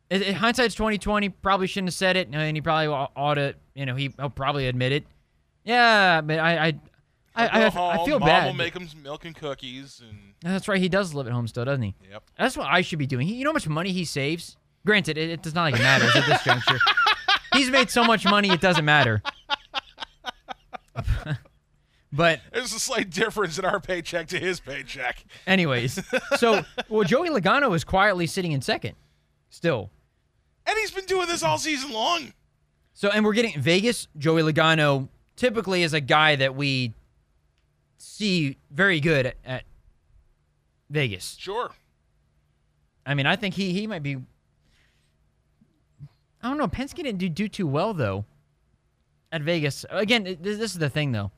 [0.10, 1.30] It, it, hindsight's twenty twenty.
[1.30, 3.56] Probably shouldn't have said it, and he probably ought ought to.
[3.74, 5.06] You know, he, he'll probably admit it.
[5.64, 6.74] Yeah, but I I
[7.36, 8.46] I, I, I feel Mom bad.
[8.48, 10.80] will make him some milk and cookies, and That's right.
[10.82, 11.94] He does live at home still, doesn't he?
[12.10, 12.24] yep.
[12.38, 13.28] That's what I should be doing.
[13.28, 14.56] He, you know how much money he saves?
[14.86, 16.80] Granted, it, it does not like matter at this juncture.
[17.54, 19.22] He's made so much money, it doesn't matter.
[22.12, 25.26] but There's a slight difference in our paycheck to his paycheck.
[25.48, 26.00] anyways,
[26.38, 28.96] so well, Joey Logano is quietly sitting in second,
[29.50, 29.90] still.
[30.66, 32.34] And he's been doing this all season long.
[32.94, 34.08] So, and we're getting Vegas.
[34.18, 36.94] Joey Logano typically is a guy that we
[38.06, 39.64] see very good at, at
[40.90, 41.36] Vegas.
[41.40, 41.72] Sure.
[43.06, 44.18] I mean, I think he he might be.
[46.42, 46.68] I don't know.
[46.68, 48.26] Penske didn't do, do too well though.
[49.32, 51.32] At Vegas, again, this, this is the thing though.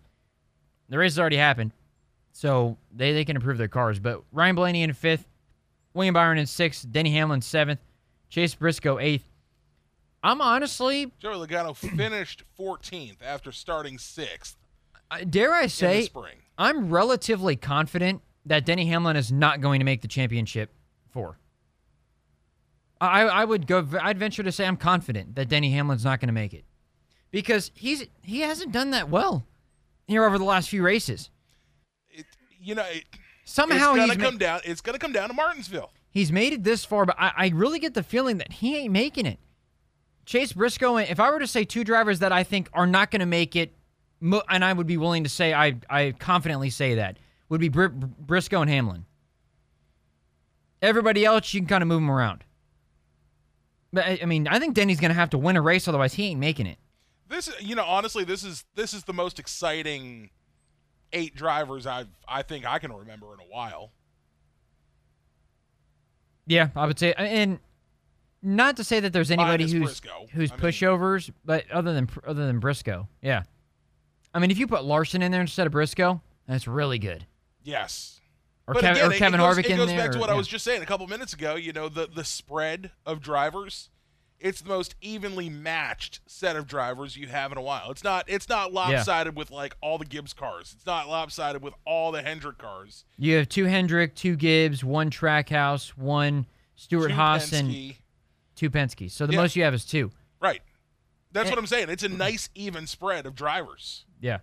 [0.90, 1.72] The race has already happened,
[2.32, 4.00] so they they can improve their cars.
[4.00, 5.26] But Ryan Blaney in fifth,
[5.94, 7.80] William Byron in sixth, Denny Hamlin seventh,
[8.30, 9.28] Chase Briscoe eighth.
[10.24, 14.58] I'm honestly, Joey Logano finished 14th after starting sixth
[15.30, 16.36] dare I say, spring.
[16.58, 20.74] I'm relatively confident that Denny Hamlin is not going to make the championship
[21.10, 21.38] four.
[23.00, 23.86] I, I would go.
[24.02, 26.66] I'd venture to say I'm confident that Denny Hamlin's not going to make it
[27.32, 29.46] because he's he hasn't done that well
[30.08, 31.30] here over the last few races.
[32.10, 32.26] It,
[32.60, 33.04] you know, it,
[33.46, 34.62] Somehow it's he's gonna ma- come down.
[34.66, 35.92] It's gonna come down to Martinsville.
[36.10, 38.92] he's made it this far, but I, I really get the feeling that he ain't
[38.92, 39.40] making it.
[40.26, 43.22] Chase Briscoe, if I were to say two drivers that I think are not going
[43.22, 43.74] to make it,
[44.22, 47.18] and I would be willing to say I I confidently say that
[47.50, 49.06] would be Br- Briscoe and Hamlin.
[50.82, 52.44] Everybody else, you can kind of move them around.
[53.94, 56.14] But I I mean, I think Denny's going to have to win a race, otherwise
[56.14, 56.78] he ain't making it.
[57.30, 60.30] This, you know, honestly, this is this is the most exciting
[61.14, 63.92] eight drivers I've I think I can remember in a while.
[66.46, 67.60] Yeah, I would say, and
[68.42, 70.28] not to say that there's anybody Minus who's Briscoe.
[70.32, 73.44] who's I mean- pushovers, but other than other than Briscoe, yeah.
[74.38, 77.26] I mean, if you put Larson in there instead of Briscoe, that's really good.
[77.64, 78.22] Yes.
[78.68, 79.98] Or, but Kev- again, or it- Kevin it goes, Harvick it goes there.
[79.98, 80.38] back to or- what I yeah.
[80.38, 81.56] was just saying a couple minutes ago.
[81.56, 83.90] You know, the the spread of drivers.
[84.40, 87.90] It's the most evenly matched set of drivers you have in a while.
[87.90, 90.74] It's not it's not lopsided with like all the Gibbs cars.
[90.76, 93.06] It's not lopsided with all the Hendrick cars.
[93.18, 96.46] You have two Hendrick, two Gibbs, one Trackhouse, one
[96.76, 97.96] Stewart Two Haas, and Penske.
[98.56, 99.10] two Penske.
[99.10, 99.40] So the Yeah.
[99.42, 100.12] most you have is two.
[100.40, 100.62] Right.
[101.32, 101.52] That's Eh.
[101.52, 101.90] what I'm saying.
[101.90, 104.06] It's a nice even spread of drivers.
[104.22, 104.40] Yeah.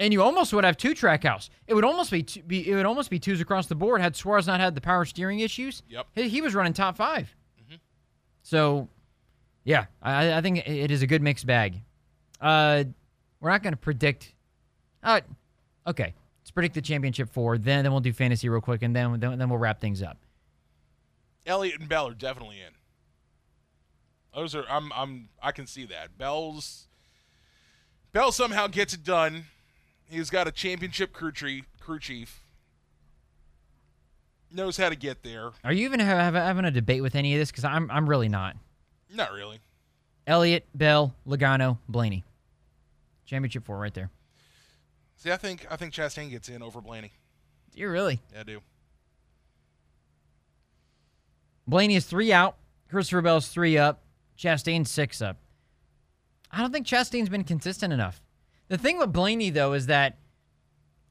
[0.00, 1.50] And you almost would have two Trackhouse.
[1.66, 4.14] It would almost be, two, be it would almost be twos across the board had
[4.14, 5.82] Suarez not had the power steering issues.
[5.88, 6.06] Yep.
[6.14, 7.76] He, he was running top 5 Mm-hmm.
[8.42, 8.88] So,
[9.64, 11.80] yeah, I, I think it is a good mixed bag.
[12.40, 12.84] Uh,
[13.40, 14.32] we're not going to predict.
[15.02, 15.20] Uh,
[15.86, 17.58] okay, let's predict the championship four.
[17.58, 20.18] Then then we'll do fantasy real quick, and then then, then we'll wrap things up.
[21.46, 22.72] Elliott and Bell are definitely in.
[24.34, 26.18] Those are I'm I'm I can see that.
[26.18, 26.87] Bell's
[28.12, 29.44] Bell somehow gets it done.
[30.10, 32.42] He's got a championship crew chief, crew chief.
[34.50, 35.50] Knows how to get there.
[35.62, 37.50] Are you even have, have, having a debate with any of this?
[37.50, 38.56] Because I'm I'm really not.
[39.14, 39.60] Not really.
[40.26, 42.24] Elliott, Bell, Logano, Blaney.
[43.26, 44.10] Championship four right there.
[45.16, 47.12] See, I think I think Chastain gets in over Blaney.
[47.74, 48.20] Do you really?
[48.32, 48.60] Yeah, I do.
[51.66, 52.56] Blaney is three out.
[52.88, 54.02] Christopher Bell's three up.
[54.38, 55.36] Chastain's six up.
[56.50, 58.22] I don't think Chastain's been consistent enough.
[58.68, 60.18] The thing with Blaney, though, is that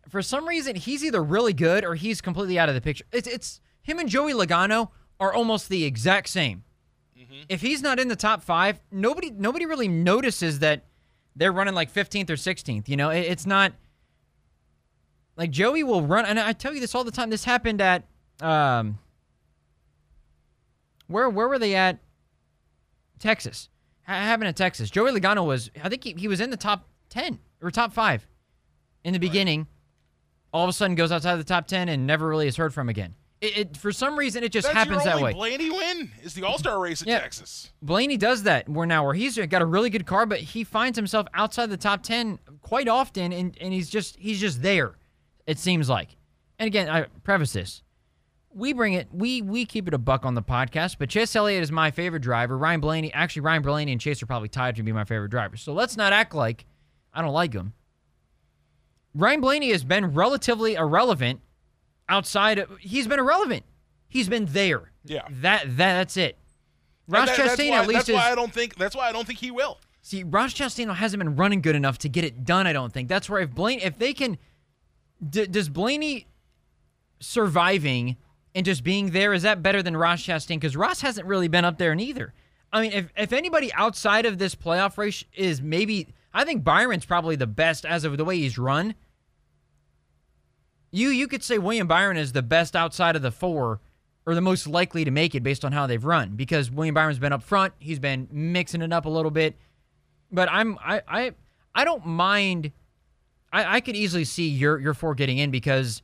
[0.07, 3.05] for some reason he's either really good or he's completely out of the picture.
[3.11, 6.63] It's it's him and Joey Logano are almost the exact same.
[7.49, 10.85] If he's not in the top five, nobody nobody really notices that
[11.35, 12.87] they're running like 15th or 16th.
[12.87, 13.73] You know, it, it's not
[15.35, 17.29] like Joey will run, and I tell you this all the time.
[17.29, 18.05] This happened at
[18.41, 18.99] um,
[21.07, 21.99] where where were they at?
[23.19, 23.69] Texas.
[24.07, 24.89] Ha- happened in Texas.
[24.89, 28.27] Joey Logano was, I think he, he was in the top 10 or top five
[29.03, 29.67] in the beginning.
[30.53, 32.89] All of a sudden goes outside the top 10 and never really is heard from
[32.89, 33.15] again.
[33.39, 35.31] It, it for some reason it just That's happens that way.
[35.33, 37.19] Blaney win is the All Star race at Yeah.
[37.19, 37.71] Texas.
[37.83, 40.97] Blaney does that where now where he's got a really good car, but he finds
[40.97, 44.95] himself outside the top ten quite often, and, and he's just he's just there.
[45.45, 46.15] It seems like.
[46.57, 47.83] And again, I preface this:
[48.57, 50.97] we bring it, we we keep it a buck on the podcast.
[50.99, 52.57] But Chase Elliott is my favorite driver.
[52.57, 55.61] Ryan Blaney, actually, Ryan Blaney and Chase are probably tied to be my favorite drivers.
[55.61, 56.65] So let's not act like
[57.13, 57.73] I don't like him.
[59.15, 61.41] Ryan Blaney has been relatively irrelevant
[62.09, 62.59] outside.
[62.59, 63.63] Of, he's been irrelevant.
[64.07, 64.91] He's been there.
[65.05, 65.23] Yeah.
[65.29, 66.37] That that that's it.
[67.07, 68.15] Ross that- Chastain why, at least that's is.
[68.15, 69.79] why I don't think that's why I don't think he will.
[70.01, 72.65] See, Ross Chastain hasn't been running good enough to get it done.
[72.65, 74.37] I don't think that's where if Blaine, if they can,
[75.27, 76.27] d- does Blaney
[77.19, 78.15] surviving
[78.55, 80.59] and just being there is that better than Ross Chastain?
[80.59, 82.33] Because Ross hasn't really been up there neither.
[82.71, 87.05] I mean, if if anybody outside of this playoff race is maybe, I think Byron's
[87.05, 88.95] probably the best as of the way he's run.
[90.91, 93.79] You you could say William Byron is the best outside of the four,
[94.25, 96.35] or the most likely to make it based on how they've run.
[96.35, 99.55] Because William Byron's been up front, he's been mixing it up a little bit.
[100.31, 101.31] But I'm I I
[101.73, 102.71] I don't mind.
[103.53, 106.01] I I could easily see your your four getting in because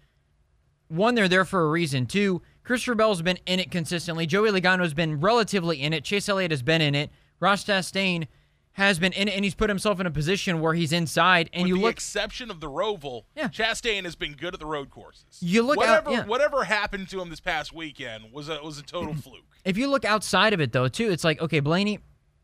[0.93, 2.06] one, they're there for a reason.
[2.06, 4.25] Two, Christopher Bell's been in it consistently.
[4.25, 6.03] Joey Logano's been relatively in it.
[6.03, 7.10] Chase Elliott has been in it.
[7.39, 8.27] Ross Chastain
[8.73, 11.49] has been in it, and he's put himself in a position where he's inside.
[11.53, 13.49] And With you the look, exception of the Roval, Yeah.
[13.49, 15.25] Chastain has been good at the road courses.
[15.41, 16.25] You look out- whatever yeah.
[16.25, 19.19] whatever happened to him this past weekend was a was a total mm-hmm.
[19.19, 19.43] fluke.
[19.65, 21.99] if you look outside of it though, too, it's like okay, Blaney,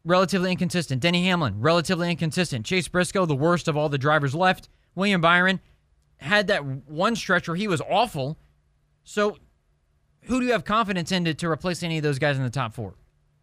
[0.05, 1.01] relatively inconsistent.
[1.01, 2.65] Denny Hamlin, relatively inconsistent.
[2.65, 4.69] Chase Briscoe, the worst of all the drivers left.
[4.95, 5.61] William Byron
[6.19, 8.37] had that one stretch where he was awful.
[9.03, 9.37] So,
[10.23, 12.49] who do you have confidence in to, to replace any of those guys in the
[12.49, 12.93] top four?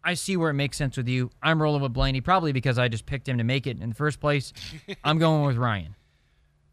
[0.03, 1.31] I see where it makes sense with you.
[1.43, 3.95] I'm rolling with Blaney, probably because I just picked him to make it in the
[3.95, 4.53] first place.
[5.03, 5.95] I'm going with Ryan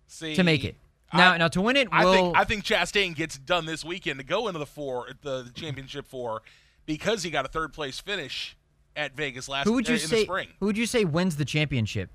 [0.07, 0.77] See, to make it.
[1.13, 3.85] Now, I- now to win it, I will think I think Chastain gets done this
[3.85, 6.43] weekend to go into the four the, the championship four
[6.87, 8.57] because he got a third place finish
[8.97, 10.27] at Vegas last who would you uh, in say
[10.61, 12.11] who would you say wins the championship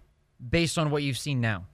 [0.50, 1.66] based on what you've seen now?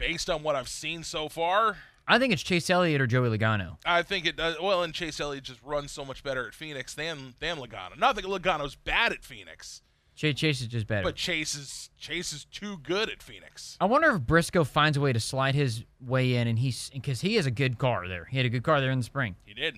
[0.00, 1.76] Based on what I've seen so far,
[2.08, 3.76] I think it's Chase Elliott or Joey Logano.
[3.84, 4.56] I think it does.
[4.60, 7.96] Well, and Chase Elliott just runs so much better at Phoenix than than Logano.
[7.98, 9.82] Not that Logano's bad at Phoenix,
[10.16, 11.02] Chase, Chase is just better.
[11.04, 13.76] but Chase is Chase is too good at Phoenix.
[13.80, 17.20] I wonder if Briscoe finds a way to slide his way in, and he's because
[17.20, 18.24] he has a good car there.
[18.24, 19.36] He had a good car there in the spring.
[19.44, 19.76] He did.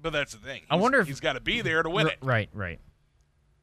[0.00, 0.62] But that's the thing.
[0.70, 2.18] I wonder if- he's got to be there to win R- it.
[2.22, 2.80] Right, right.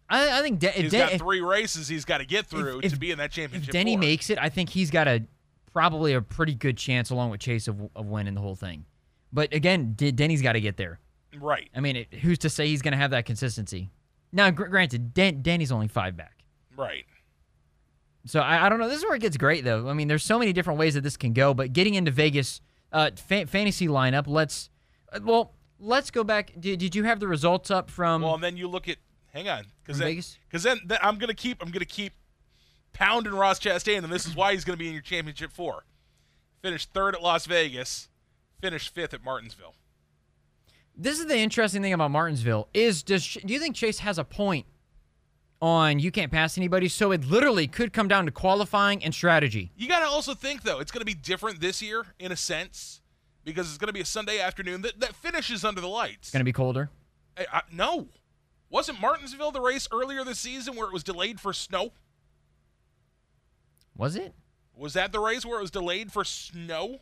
[0.10, 2.82] I, I think De- if, He's De- got three races he's got to get through
[2.84, 3.70] if- to be in that championship.
[3.70, 3.74] if.
[3.74, 4.00] Denny four.
[4.00, 5.24] makes it, I think he's got a
[5.74, 8.86] probably a pretty good chance along with Chase of, of winning the whole thing.
[9.34, 11.00] But again, D- Denny's got to get there.
[11.40, 13.92] right, I mean, it, who's to say he's going to have that consistency?
[14.32, 16.44] Now, gr- granted, Den- Denny's only five back.
[16.76, 17.06] right.
[18.26, 18.90] So I, I don't know.
[18.90, 19.88] This is where it gets great, though.
[19.88, 21.54] I mean, there's so many different ways that this can go.
[21.54, 22.60] But getting into Vegas,
[22.92, 24.26] uh, fa- fantasy lineup.
[24.28, 24.70] Let's,
[25.14, 26.52] uh, well, let's go back.
[26.60, 28.22] Did, did you have the results up from?
[28.24, 28.98] Well, and then you look at
[29.38, 32.14] hang on, because then, because then, then I'm gonna keep I'm gonna keep
[32.94, 35.84] pounding Ross Chastain, and this is why he's gonna be in your championship four.
[36.62, 38.10] Finished third at Las Vegas,
[38.60, 39.76] finished fifth at Martinsville.
[40.96, 44.24] this is the interesting thing about Martinsville is does do you think Chase has a
[44.24, 44.66] point
[45.62, 46.88] on you can't pass anybody?
[46.88, 49.72] So it literally could come down to qualifying and strategy.
[49.76, 52.36] You got to also think though, it's going to be different this year in a
[52.36, 53.02] sense
[53.44, 56.18] because it's going to be a Sunday afternoon that, that finishes under the lights.
[56.28, 56.90] It's going to be colder.
[57.38, 58.08] I, I, no,
[58.70, 61.92] wasn't Martinsville the race earlier this season where it was delayed for snow?
[63.96, 64.34] Was it?
[64.76, 67.00] Was that the race where it was delayed for snow?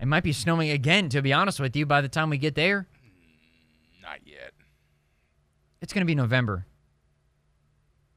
[0.00, 1.08] It might be snowing again.
[1.10, 4.52] To be honest with you, by the time we get there, hmm, Not yet.
[5.80, 6.66] it's going to be November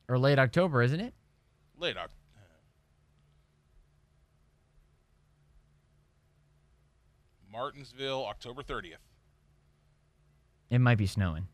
[0.07, 1.13] or late October, isn't it?
[1.79, 2.15] Late October.
[7.51, 8.95] Martinsville, October 30th.
[10.69, 11.47] It might be snowing.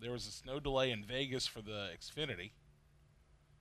[0.00, 2.52] There was a snow delay in Vegas for the Xfinity.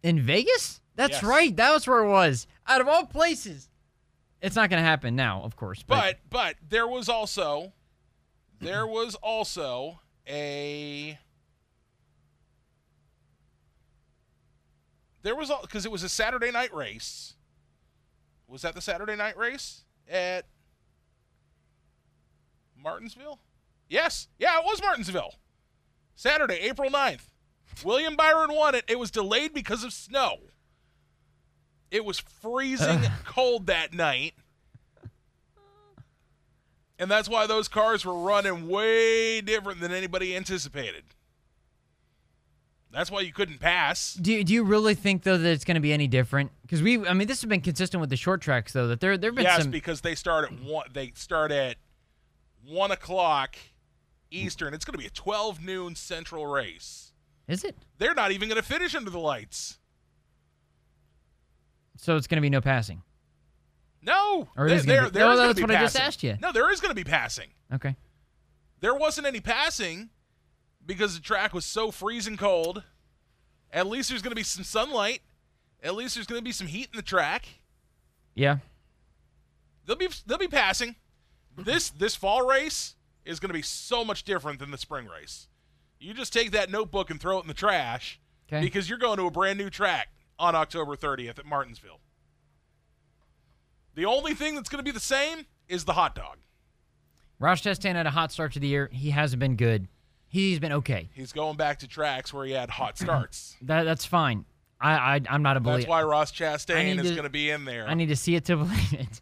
[0.04, 0.82] In Vegas?
[0.95, 1.23] That's Yes.
[1.23, 1.56] right.
[1.56, 2.47] That was where it was.
[2.67, 3.69] Out of all places.
[4.41, 5.82] It's not going to happen now, of course.
[5.84, 7.73] But, But but there was also
[8.60, 11.17] there was also a
[15.23, 17.34] there was because it was a Saturday night race.
[18.47, 20.45] Was that the Saturday night race at
[22.82, 23.39] Martinsville?
[23.89, 24.28] Yes.
[24.38, 25.34] Yeah, it was Martinsville.
[26.17, 27.27] Saturday, April 9th.
[27.86, 28.84] William Byron won it.
[28.88, 30.39] It was delayed because of snow.
[31.91, 34.34] It was freezing cold that night.
[36.97, 41.03] And that's why those cars were running way different than anybody anticipated.
[42.91, 44.15] That's why you couldn't pass.
[44.15, 46.51] Do you, do you really think though that it's going to be any different?
[46.63, 48.88] Because we, I mean, this has been consistent with the short tracks though.
[48.88, 49.71] That there there've been yes, some.
[49.71, 50.88] because they start at one.
[50.91, 51.75] They start at
[52.65, 53.56] one o'clock
[54.31, 54.73] Eastern.
[54.73, 57.11] It's going to be a twelve noon Central race.
[57.47, 57.75] Is it?
[57.97, 59.77] They're not even going to finish under the lights.
[61.97, 63.01] So it's going to be no passing.
[64.01, 66.07] No, Or There- is there- be- there No, is gonna that's what I just passing.
[66.07, 66.37] asked you.
[66.41, 67.49] No, there is going to be passing.
[67.73, 67.95] Okay.
[68.79, 70.11] There wasn't any passing
[70.85, 72.83] because the track was so freezing cold.
[73.71, 75.21] At least there's going to be some sunlight.
[75.81, 77.47] At least there's going to be some heat in the track.
[78.35, 78.57] Yeah.
[79.85, 80.95] They'll be they'll be passing.
[81.57, 82.95] This this fall race
[83.27, 85.47] is going to be so much different than the spring race.
[85.99, 88.19] You just take that notebook and throw it in the trash
[88.51, 88.61] Okay.
[88.61, 90.09] because you're going to a brand new track
[90.39, 91.99] on October 30th at Martinsville.
[93.95, 96.37] The only thing that's going to be the same is the hot dog.
[97.39, 98.89] Ross Chastain had a hot start to the year.
[98.91, 99.87] He hasn't been good.
[100.27, 101.09] He's been okay.
[101.13, 103.55] He's going back to tracks where he had hot starts.
[103.63, 104.45] That that's fine.
[104.79, 105.79] I, I I'm not a believer.
[105.79, 107.87] That's why Ross Chastain is going to be in there.
[107.87, 109.21] I need to see it to believe it.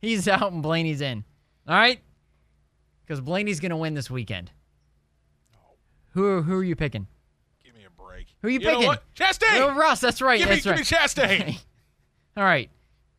[0.00, 1.24] He's out and Blaney's in.
[1.68, 2.00] All right?
[3.10, 4.52] Because Blaney's going to win this weekend.
[6.10, 7.08] Who, who are you picking?
[7.64, 8.28] Give me a break.
[8.40, 8.86] Who are you know picking?
[8.86, 9.02] what?
[9.16, 9.60] Chastain.
[9.62, 10.38] Oh, Ross, that's right.
[10.38, 10.78] give me, that's give right.
[10.78, 11.58] me Chastain.
[12.36, 12.70] All right.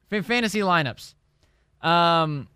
[0.10, 1.16] F- fantasy lineups.
[1.82, 2.48] Um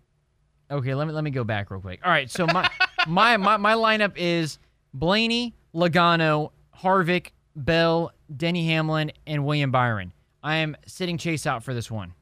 [0.70, 2.00] okay, let me let me go back real quick.
[2.02, 2.70] All right, so my
[3.06, 4.58] my, my my lineup is
[4.94, 10.14] Blaney, Logano, Harvick, Bell, Denny Hamlin, and William Byron.
[10.42, 12.14] I am sitting Chase out for this one.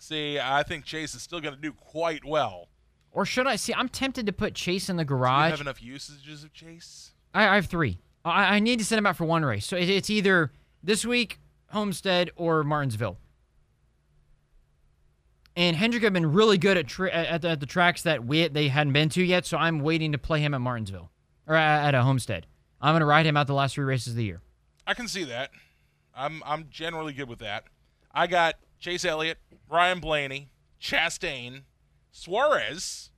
[0.00, 2.68] See, I think Chase is still going to do quite well.
[3.12, 3.74] Or should I see?
[3.74, 5.42] I'm tempted to put Chase in the garage.
[5.42, 7.12] Do you have enough usages of Chase?
[7.34, 7.98] I, I have three.
[8.24, 9.66] I, I need to send him out for one race.
[9.66, 13.18] So it, it's either this week, Homestead, or Martinsville.
[15.54, 18.48] And Hendrick have been really good at tra- at, the, at the tracks that we
[18.48, 19.44] they hadn't been to yet.
[19.44, 21.10] So I'm waiting to play him at Martinsville
[21.46, 22.46] or at, at a Homestead.
[22.80, 24.40] I'm gonna ride him out the last three races of the year.
[24.86, 25.50] I can see that.
[26.14, 27.64] I'm I'm generally good with that.
[28.14, 31.62] I got Chase Elliott, Ryan Blaney, Chastain,
[32.12, 33.10] Suarez.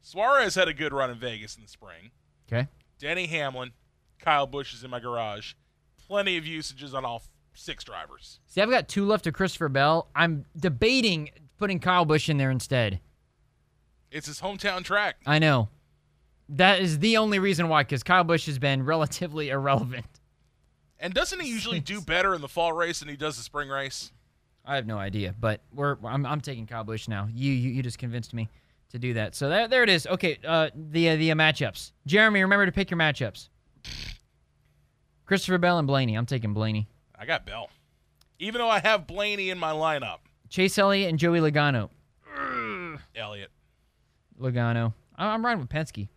[0.00, 2.10] Suarez had a good run in Vegas in the spring.
[2.50, 2.66] Okay.
[2.98, 3.72] Denny Hamlin,
[4.18, 5.54] Kyle Busch is in my garage.
[6.06, 7.22] Plenty of usages on all
[7.54, 8.40] six drivers.
[8.48, 10.08] See, I've got two left to Christopher Bell.
[10.14, 13.00] I'm debating putting Kyle Busch in there instead.
[14.10, 15.16] It's his hometown track.
[15.26, 15.68] I know.
[16.48, 20.06] That is the only reason why, because Kyle Busch has been relatively irrelevant.
[20.98, 23.68] And doesn't he usually do better in the fall race than he does the spring
[23.68, 24.12] race?
[24.64, 27.28] I have no idea, but we're I'm, I'm taking Kyle Busch now.
[27.32, 28.48] You, you you just convinced me
[28.90, 29.34] to do that.
[29.34, 30.06] So there there it is.
[30.06, 31.92] Okay, uh, the uh, the uh, matchups.
[32.06, 33.48] Jeremy, remember to pick your matchups.
[35.26, 36.14] Christopher Bell and Blaney.
[36.14, 36.88] I'm taking Blaney.
[37.18, 37.70] I got Bell.
[38.38, 41.90] Even though I have Blaney in my lineup, Chase Elliott and Joey Logano.
[43.16, 43.50] Elliott.
[44.40, 44.92] Logano.
[45.16, 46.08] I- I'm riding with Penske.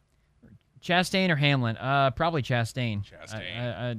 [0.82, 1.78] Chastain or Hamlin?
[1.78, 3.04] Uh, probably Chastain.
[3.04, 3.58] Chastain.
[3.60, 3.96] I- I- I-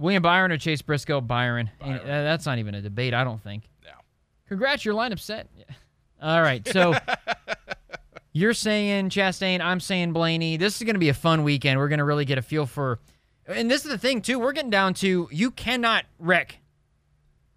[0.00, 1.20] William Byron or Chase Briscoe?
[1.20, 1.70] Byron.
[1.78, 2.00] Byron.
[2.06, 3.14] that's not even a debate.
[3.14, 3.64] I don't think.
[3.84, 3.90] No.
[4.48, 5.48] Congrats, your lineup set.
[5.56, 5.64] Yeah.
[6.22, 6.94] All right, so
[8.32, 10.56] you're saying Chastain, I'm saying Blaney.
[10.56, 11.78] This is going to be a fun weekend.
[11.78, 12.98] We're going to really get a feel for,
[13.46, 14.38] and this is the thing too.
[14.38, 16.58] We're getting down to you cannot wreck,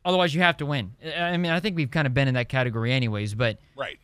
[0.06, 0.94] otherwise you have to win.
[1.18, 4.00] I mean, I think we've kind of been in that category anyways, but Right.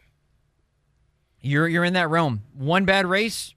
[1.42, 2.42] you're you're in that realm.
[2.54, 3.54] One bad race,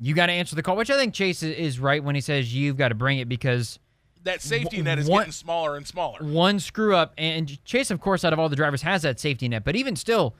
[0.00, 0.76] you got to answer the call.
[0.76, 3.78] Which I think Chase is right when he says you've got to bring it because
[4.24, 6.18] That safety net is what- getting smaller and smaller.
[6.20, 9.48] one screw up, and Chase, of course, out of all the drivers, has that safety
[9.48, 9.64] net.
[9.64, 10.36] But even still,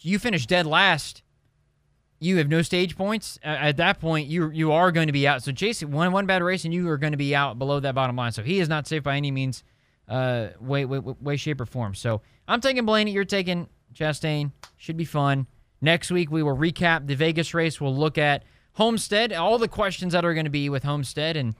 [0.00, 1.22] you finish dead last.
[2.20, 3.38] You have no stage points.
[3.42, 5.42] At that point, you you are going to be out.
[5.42, 7.94] So Chase, one one bad race, and you are going to be out below that
[7.94, 8.32] bottom line.
[8.32, 9.62] So he is not safe by any means,
[10.08, 11.94] uh, way way way shape or form.
[11.94, 13.10] So I'm taking Blaney.
[13.12, 14.52] You're taking Chastain.
[14.76, 15.46] Should be fun.
[15.80, 17.80] Next week we will recap the Vegas race.
[17.80, 21.54] We'll look at Homestead, all the questions that are going to be with Homestead, and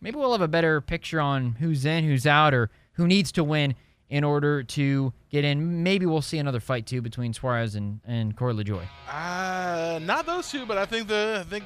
[0.00, 3.44] maybe we'll have a better picture on who's in, who's out, or who needs to
[3.44, 3.74] win
[4.08, 5.82] in order to get in.
[5.82, 8.86] Maybe we'll see another fight too between Suarez and and Corey LaJoie.
[9.10, 11.64] Uh, not those two, but I think the I think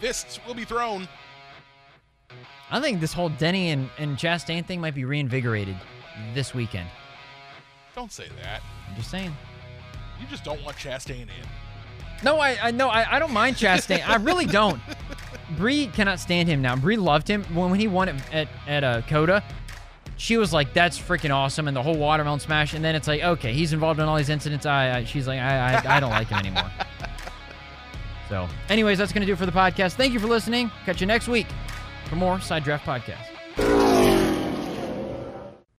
[0.00, 1.08] fists will be thrown.
[2.70, 5.76] I think this whole Denny and, and Chastain thing might be reinvigorated
[6.34, 6.88] this weekend.
[7.94, 8.60] Don't say that.
[8.88, 9.34] I'm just saying.
[10.20, 11.28] You just don't want Chastain in.
[12.24, 14.06] No, I, I no, I, I don't mind Chastain.
[14.06, 14.80] I really don't.
[15.56, 16.76] Bree cannot stand him now.
[16.76, 19.42] Bree loved him when, when he won at at, at uh, COTA.
[20.16, 22.74] She was like, "That's freaking awesome!" And the whole watermelon smash.
[22.74, 24.66] And then it's like, okay, he's involved in all these incidents.
[24.66, 26.70] I, I she's like, I, I, I don't like him anymore.
[28.28, 29.92] So, anyways, that's gonna do it for the podcast.
[29.92, 30.70] Thank you for listening.
[30.84, 31.46] Catch you next week
[32.06, 33.35] for more Side Draft Podcast.